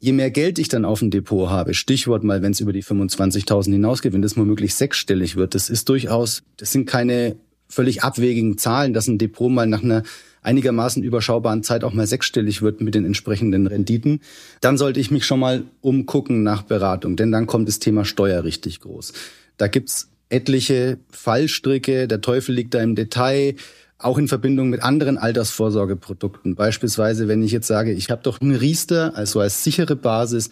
[0.00, 2.82] je mehr Geld ich dann auf dem Depot habe, Stichwort mal, wenn es über die
[2.82, 7.36] 25.000 hinausgeht, wenn das womöglich sechsstellig wird, das ist durchaus, das sind keine
[7.70, 10.02] völlig abwegigen Zahlen, dass ein Depot mal nach einer
[10.42, 14.20] einigermaßen überschaubaren Zeit auch mal sechsstellig wird mit den entsprechenden Renditen,
[14.60, 18.44] dann sollte ich mich schon mal umgucken nach Beratung, denn dann kommt das Thema Steuer
[18.44, 19.12] richtig groß.
[19.56, 23.54] Da gibt's etliche Fallstricke, der Teufel liegt da im Detail,
[23.98, 26.54] auch in Verbindung mit anderen Altersvorsorgeprodukten.
[26.54, 30.48] Beispielsweise, wenn ich jetzt sage, ich habe doch einen Riester, also als sichere Basis,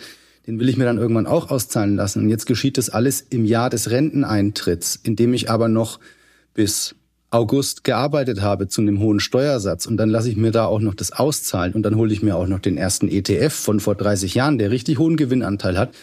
[0.46, 2.24] den will ich mir dann irgendwann auch auszahlen lassen.
[2.24, 5.98] Und jetzt geschieht das alles im Jahr des Renteneintritts, indem ich aber noch
[6.52, 6.94] bis
[7.30, 10.94] August gearbeitet habe zu einem hohen Steuersatz und dann lasse ich mir da auch noch
[10.94, 14.34] das auszahlen und dann hole ich mir auch noch den ersten ETF von vor 30
[14.34, 15.94] Jahren, der richtig hohen Gewinnanteil hat,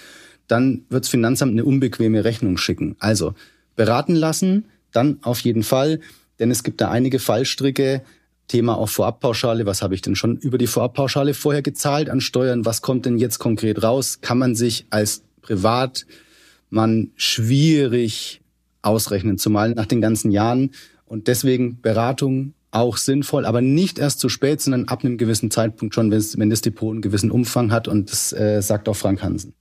[0.48, 2.96] dann wirds Finanzamt eine unbequeme Rechnung schicken.
[3.00, 3.34] Also
[3.76, 6.00] beraten lassen, dann auf jeden Fall,
[6.40, 8.04] denn es gibt da einige Fallstricke.
[8.48, 9.66] Thema auch Vorabpauschale.
[9.66, 12.64] Was habe ich denn schon über die Vorabpauschale vorher gezahlt an Steuern?
[12.64, 14.20] Was kommt denn jetzt konkret raus?
[14.22, 18.42] Kann man sich als Privatmann schwierig
[18.84, 20.72] ausrechnen, zumal nach den ganzen Jahren
[21.06, 25.96] und deswegen Beratung auch sinnvoll, aber nicht erst zu spät, sondern ab einem gewissen Zeitpunkt
[25.96, 27.88] schon, wenn das Depot einen gewissen Umfang hat.
[27.88, 29.54] Und das äh, sagt auch Frank Hansen.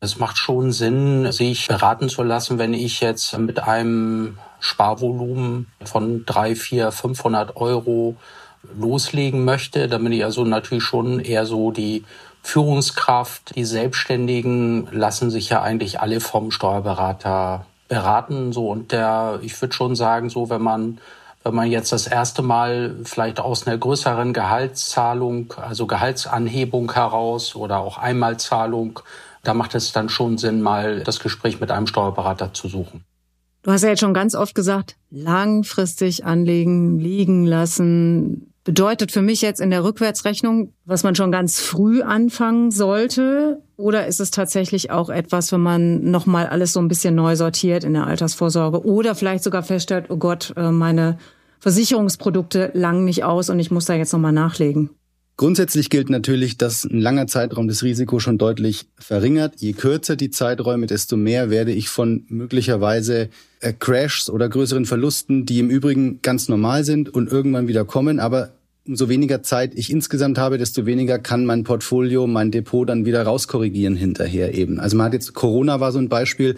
[0.00, 6.24] Es macht schon Sinn, sich beraten zu lassen, wenn ich jetzt mit einem Sparvolumen von
[6.24, 8.16] drei, vier, 500 Euro
[8.76, 9.86] loslegen möchte.
[9.86, 12.04] Dann bin ich also natürlich schon eher so die
[12.42, 13.54] Führungskraft.
[13.54, 18.52] Die Selbstständigen lassen sich ja eigentlich alle vom Steuerberater beraten.
[18.52, 20.98] So und der, ich würde schon sagen, so wenn man
[21.44, 27.80] wenn man jetzt das erste Mal vielleicht aus einer größeren Gehaltszahlung, also Gehaltsanhebung heraus oder
[27.80, 29.00] auch Einmalzahlung,
[29.42, 33.04] da macht es dann schon Sinn, mal das Gespräch mit einem Steuerberater zu suchen.
[33.64, 39.42] Du hast ja jetzt schon ganz oft gesagt, langfristig anlegen, liegen lassen, bedeutet für mich
[39.42, 43.62] jetzt in der Rückwärtsrechnung, was man schon ganz früh anfangen sollte?
[43.76, 47.84] Oder ist es tatsächlich auch etwas, wenn man nochmal alles so ein bisschen neu sortiert
[47.84, 51.18] in der Altersvorsorge oder vielleicht sogar feststellt, oh Gott, äh, meine
[51.58, 54.90] Versicherungsprodukte langen nicht aus und ich muss da jetzt nochmal nachlegen?
[55.36, 59.60] Grundsätzlich gilt natürlich, dass ein langer Zeitraum das Risiko schon deutlich verringert.
[59.60, 63.30] Je kürzer die Zeiträume, desto mehr werde ich von möglicherweise
[63.62, 68.20] äh, Crashs oder größeren Verlusten, die im Übrigen ganz normal sind und irgendwann wieder kommen,
[68.20, 68.50] aber
[68.86, 73.22] umso weniger Zeit ich insgesamt habe, desto weniger kann mein Portfolio, mein Depot dann wieder
[73.22, 74.80] rauskorrigieren hinterher eben.
[74.80, 76.56] Also man hat jetzt, Corona war so ein Beispiel,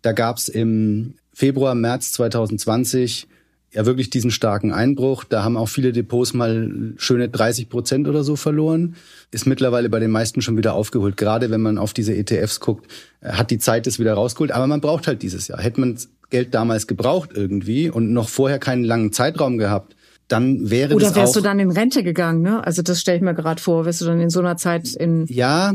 [0.00, 3.28] da gab es im Februar, März 2020
[3.72, 5.24] ja wirklich diesen starken Einbruch.
[5.24, 8.96] Da haben auch viele Depots mal schöne 30 Prozent oder so verloren.
[9.30, 11.16] Ist mittlerweile bei den meisten schon wieder aufgeholt.
[11.16, 14.50] Gerade wenn man auf diese ETFs guckt, äh, hat die Zeit das wieder rausgeholt.
[14.50, 15.60] Aber man braucht halt dieses Jahr.
[15.60, 15.96] Hätte man
[16.30, 19.96] Geld damals gebraucht irgendwie und noch vorher keinen langen Zeitraum gehabt,
[20.28, 22.64] dann wäre Oder das wärst auch, du dann in Rente gegangen, ne?
[22.64, 23.84] Also das stelle ich mir gerade vor.
[23.84, 25.26] Wärst du dann in so einer Zeit in...
[25.26, 25.74] Ja,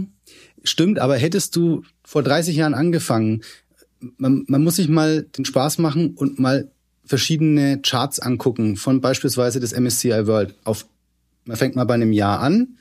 [0.63, 0.99] stimmt.
[0.99, 3.41] Aber hättest du vor 30 Jahren angefangen,
[4.17, 6.69] man, man muss sich mal den Spaß machen und mal
[7.05, 10.85] verschiedene Charts angucken von beispielsweise des MSCI World auf,
[11.45, 12.77] man fängt mal bei einem Jahr an,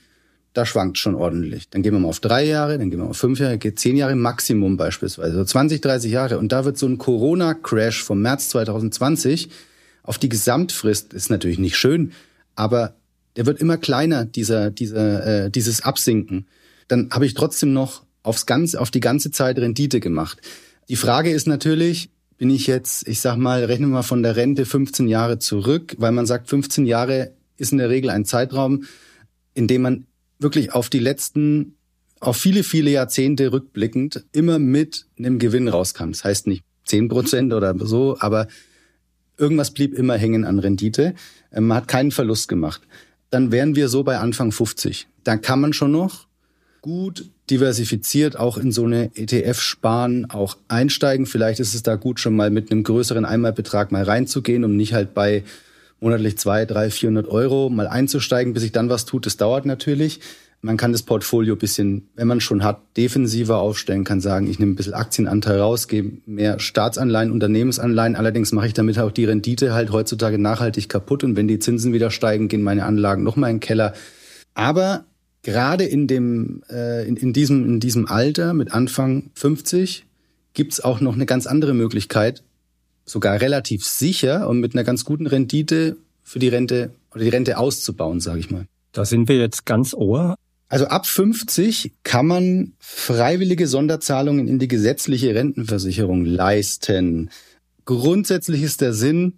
[0.55, 1.69] da schwankt schon ordentlich.
[1.69, 3.97] Dann gehen wir mal auf drei Jahre, dann gehen wir auf fünf Jahre, geht zehn
[3.97, 6.39] Jahre Maximum beispielsweise, so 20, 30 Jahre.
[6.39, 9.49] Und da wird so ein Corona-Crash vom März 2020
[10.03, 12.13] auf die Gesamtfrist, ist natürlich nicht schön,
[12.55, 12.95] aber
[13.35, 16.47] der wird immer kleiner, dieser, dieser, äh, dieses Absinken.
[16.87, 20.39] Dann habe ich trotzdem noch aufs ganze, auf die ganze Zeit Rendite gemacht.
[20.87, 24.37] Die Frage ist natürlich, bin ich jetzt, ich sag mal, rechnen wir mal von der
[24.37, 28.85] Rente 15 Jahre zurück, weil man sagt, 15 Jahre ist in der Regel ein Zeitraum,
[29.53, 30.05] in dem man
[30.39, 31.75] wirklich auf die letzten,
[32.19, 36.11] auf viele, viele Jahrzehnte rückblickend immer mit einem Gewinn rauskam.
[36.11, 38.47] Das heißt nicht 10 Prozent oder so, aber
[39.37, 41.15] irgendwas blieb immer hängen an Rendite.
[41.51, 42.81] Ähm, man hat keinen Verlust gemacht.
[43.29, 45.07] Dann wären wir so bei Anfang 50.
[45.23, 46.27] Da kann man schon noch
[46.81, 51.25] gut diversifiziert auch in so eine ETF-Sparen auch einsteigen.
[51.25, 54.93] Vielleicht ist es da gut, schon mal mit einem größeren Einmalbetrag mal reinzugehen, um nicht
[54.93, 55.43] halt bei
[55.99, 59.25] monatlich zwei, drei, vierhundert Euro mal einzusteigen, bis sich dann was tut.
[59.25, 60.19] Das dauert natürlich.
[60.61, 64.71] Man kann das Portfolio bisschen, wenn man schon hat, defensiver aufstellen, kann sagen, ich nehme
[64.71, 68.15] ein bisschen Aktienanteil raus, gebe mehr Staatsanleihen, Unternehmensanleihen.
[68.15, 71.23] Allerdings mache ich damit auch die Rendite halt heutzutage nachhaltig kaputt.
[71.23, 73.93] Und wenn die Zinsen wieder steigen, gehen meine Anlagen noch mal in den Keller.
[74.55, 75.05] Aber
[75.43, 80.07] gerade in dem äh, in, in diesem in diesem Alter mit Anfang 50
[80.55, 82.41] gibt's auch noch eine ganz andere Möglichkeit,
[83.05, 87.57] sogar relativ sicher und mit einer ganz guten Rendite für die Rente oder die Rente
[87.57, 88.65] auszubauen, sage ich mal.
[88.91, 90.35] Da sind wir jetzt ganz ohr.
[90.67, 97.29] Also ab 50 kann man freiwillige Sonderzahlungen in die gesetzliche Rentenversicherung leisten.
[97.85, 99.33] Grundsätzlich ist der Sinn,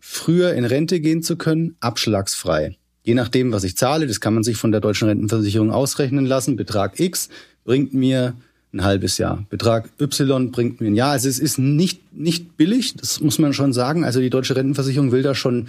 [0.00, 2.78] früher in Rente gehen zu können, abschlagsfrei.
[3.02, 6.56] Je nachdem, was ich zahle, das kann man sich von der deutschen Rentenversicherung ausrechnen lassen.
[6.56, 7.28] Betrag X
[7.64, 8.34] bringt mir
[8.72, 9.44] ein halbes Jahr.
[9.48, 11.12] Betrag Y bringt mir ein Jahr.
[11.12, 14.04] Also es ist nicht, nicht billig, das muss man schon sagen.
[14.04, 15.68] Also die deutsche Rentenversicherung will da schon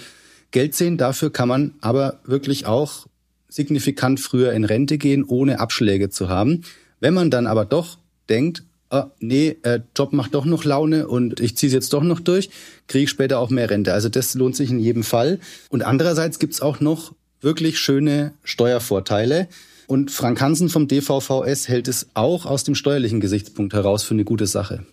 [0.52, 0.98] Geld sehen.
[0.98, 3.08] Dafür kann man aber wirklich auch
[3.48, 6.64] signifikant früher in Rente gehen, ohne Abschläge zu haben.
[7.00, 7.98] Wenn man dann aber doch
[8.30, 12.04] denkt, oh, nee, äh, Job macht doch noch Laune und ich ziehe es jetzt doch
[12.04, 12.50] noch durch,
[12.88, 13.94] kriege ich später auch mehr Rente.
[13.94, 15.40] Also das lohnt sich in jedem Fall.
[15.70, 19.48] Und andererseits gibt's auch noch wirklich schöne Steuervorteile.
[19.90, 24.24] Und Frank Hansen vom DVVS hält es auch aus dem steuerlichen Gesichtspunkt heraus für eine
[24.24, 24.86] gute Sache.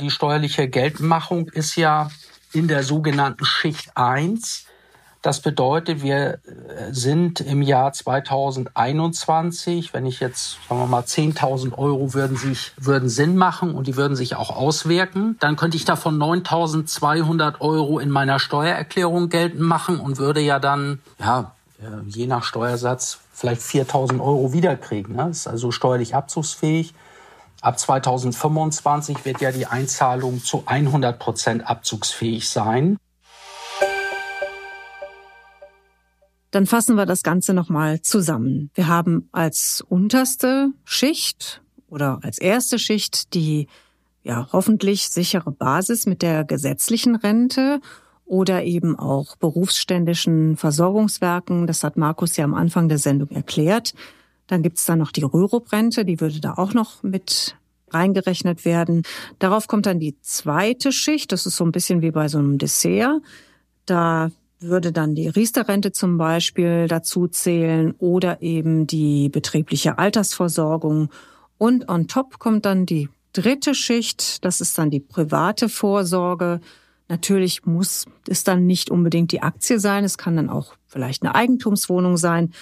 [0.00, 2.12] Die steuerliche Geltmachung ist ja
[2.52, 4.66] in der sogenannten Schicht 1.
[5.20, 11.76] Das bedeutet, wir äh, sind im Jahr 2021, wenn ich jetzt, sagen wir mal, 10.000
[11.76, 15.84] Euro würden sich, würden Sinn machen und die würden sich auch auswirken, dann könnte ich
[15.84, 21.55] davon 9.200 Euro in meiner Steuererklärung geltend machen und würde ja dann, ja,
[22.06, 25.16] je nach Steuersatz vielleicht 4000 Euro wiederkriegen.
[25.16, 25.26] Ne?
[25.28, 26.94] Das ist also steuerlich abzugsfähig.
[27.60, 32.98] Ab 2025 wird ja die Einzahlung zu 100 Prozent abzugsfähig sein.
[36.50, 38.70] Dann fassen wir das Ganze nochmal zusammen.
[38.74, 43.68] Wir haben als unterste Schicht oder als erste Schicht die
[44.22, 47.80] ja hoffentlich sichere Basis mit der gesetzlichen Rente
[48.26, 51.66] oder eben auch berufsständischen Versorgungswerken.
[51.66, 53.94] Das hat Markus ja am Anfang der Sendung erklärt.
[54.48, 57.56] Dann gibt's da noch die Rürup-Rente, die würde da auch noch mit
[57.90, 59.02] reingerechnet werden.
[59.38, 62.58] Darauf kommt dann die zweite Schicht, das ist so ein bisschen wie bei so einem
[62.58, 63.22] Dessert.
[63.86, 71.10] Da würde dann die Riester-Rente zum Beispiel dazu zählen oder eben die betriebliche Altersversorgung.
[71.58, 76.60] Und on top kommt dann die dritte Schicht, das ist dann die private Vorsorge.
[77.08, 81.34] Natürlich muss es dann nicht unbedingt die Aktie sein, es kann dann auch vielleicht eine
[81.34, 82.52] Eigentumswohnung sein,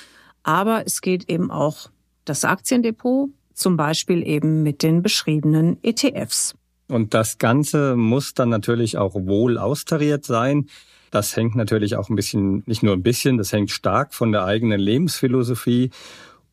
[0.42, 1.88] aber es geht eben auch
[2.26, 6.54] das Aktiendepot, zum Beispiel eben mit den beschriebenen ETFs.
[6.88, 10.66] Und das Ganze muss dann natürlich auch wohl austariert sein.
[11.10, 14.44] Das hängt natürlich auch ein bisschen, nicht nur ein bisschen, das hängt stark von der
[14.44, 15.90] eigenen Lebensphilosophie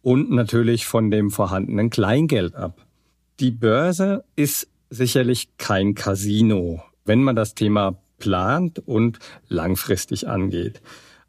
[0.01, 2.85] und natürlich von dem vorhandenen Kleingeld ab.
[3.39, 10.81] Die Börse ist sicherlich kein Casino wenn man das Thema plant und langfristig angeht.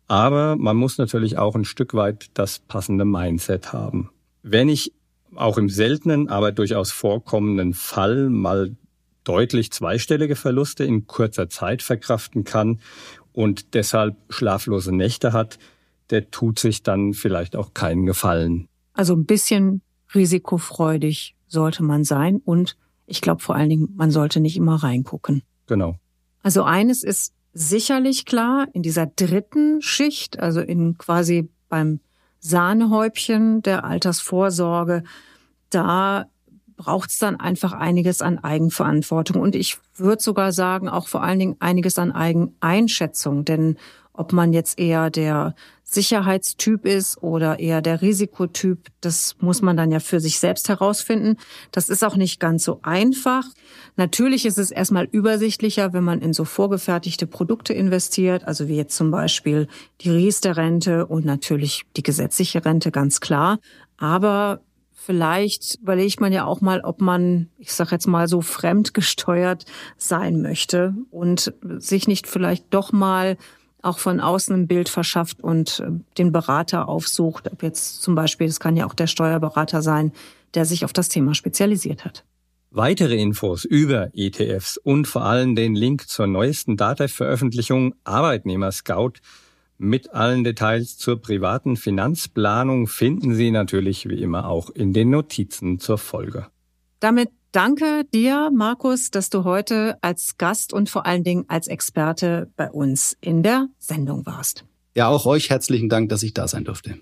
[0.08, 4.10] Aber man muss natürlich auch ein Stück weit das passende Mindset haben.
[4.42, 4.92] Wenn ich
[5.34, 8.76] auch im seltenen, aber durchaus vorkommenden Fall mal
[9.24, 12.80] deutlich zweistellige Verluste in kurzer Zeit verkraften kann
[13.32, 15.58] und deshalb schlaflose Nächte hat,
[16.10, 18.68] der tut sich dann vielleicht auch keinen Gefallen.
[18.92, 19.80] Also ein bisschen
[20.14, 25.42] risikofreudig sollte man sein und ich glaube vor allen Dingen, man sollte nicht immer reingucken.
[25.72, 25.96] Genau.
[26.42, 32.00] Also eines ist sicherlich klar, in dieser dritten Schicht, also in quasi beim
[32.40, 35.02] Sahnehäubchen der Altersvorsorge,
[35.70, 36.26] da
[36.76, 39.40] braucht es dann einfach einiges an Eigenverantwortung.
[39.40, 43.46] Und ich würde sogar sagen, auch vor allen Dingen einiges an Eigeneinschätzung.
[43.46, 43.78] Denn
[44.12, 49.90] ob man jetzt eher der Sicherheitstyp ist oder eher der Risikotyp, das muss man dann
[49.90, 51.36] ja für sich selbst herausfinden.
[51.70, 53.44] Das ist auch nicht ganz so einfach.
[53.96, 58.96] Natürlich ist es erstmal übersichtlicher, wenn man in so vorgefertigte Produkte investiert, also wie jetzt
[58.96, 59.68] zum Beispiel
[60.00, 63.58] die Riester-Rente und natürlich die gesetzliche Rente, ganz klar.
[63.98, 64.60] Aber
[64.92, 70.40] vielleicht überlegt man ja auch mal, ob man, ich sag jetzt mal so fremdgesteuert sein
[70.40, 73.36] möchte und sich nicht vielleicht doch mal
[73.82, 78.46] auch von außen ein Bild verschafft und äh, den Berater aufsucht, ob jetzt zum Beispiel,
[78.46, 80.12] das kann ja auch der Steuerberater sein,
[80.54, 82.24] der sich auf das Thema spezialisiert hat.
[82.70, 89.14] Weitere Infos über ETFs und vor allem den Link zur neuesten Data-Veröffentlichung Arbeitnehmer Scout
[89.76, 95.80] mit allen Details zur privaten Finanzplanung finden Sie natürlich wie immer auch in den Notizen
[95.80, 96.46] zur Folge.
[97.00, 102.50] Damit Danke dir, Markus, dass du heute als Gast und vor allen Dingen als Experte
[102.56, 104.64] bei uns in der Sendung warst.
[104.94, 106.96] Ja, auch euch herzlichen Dank, dass ich da sein durfte.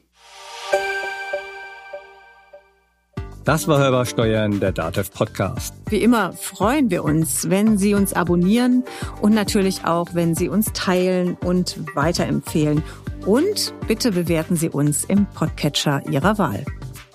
[3.45, 5.73] Das war Hörbar Steuern, der DATEV Podcast.
[5.89, 8.83] Wie immer freuen wir uns, wenn Sie uns abonnieren
[9.23, 12.83] und natürlich auch, wenn Sie uns teilen und weiterempfehlen.
[13.25, 16.65] Und bitte bewerten Sie uns im Podcatcher Ihrer Wahl.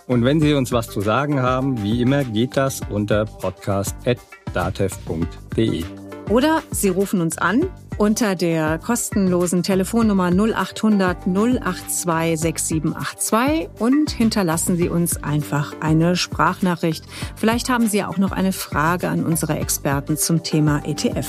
[0.08, 5.84] Und wenn Sie uns was zu sagen haben, wie immer geht das unter podcast.datev.de.
[6.30, 14.90] Oder Sie rufen uns an unter der kostenlosen Telefonnummer 0800 082 6782 und hinterlassen Sie
[14.90, 17.06] uns einfach eine Sprachnachricht.
[17.36, 21.28] Vielleicht haben Sie auch noch eine Frage an unsere Experten zum Thema ETF.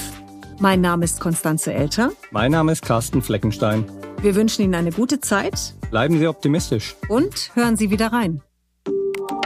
[0.59, 2.11] Mein Name ist Konstanze Elter.
[2.31, 3.85] Mein Name ist Carsten Fleckenstein.
[4.22, 5.74] Wir wünschen Ihnen eine gute Zeit.
[5.91, 6.97] Bleiben Sie optimistisch.
[7.09, 8.41] Und hören Sie wieder rein.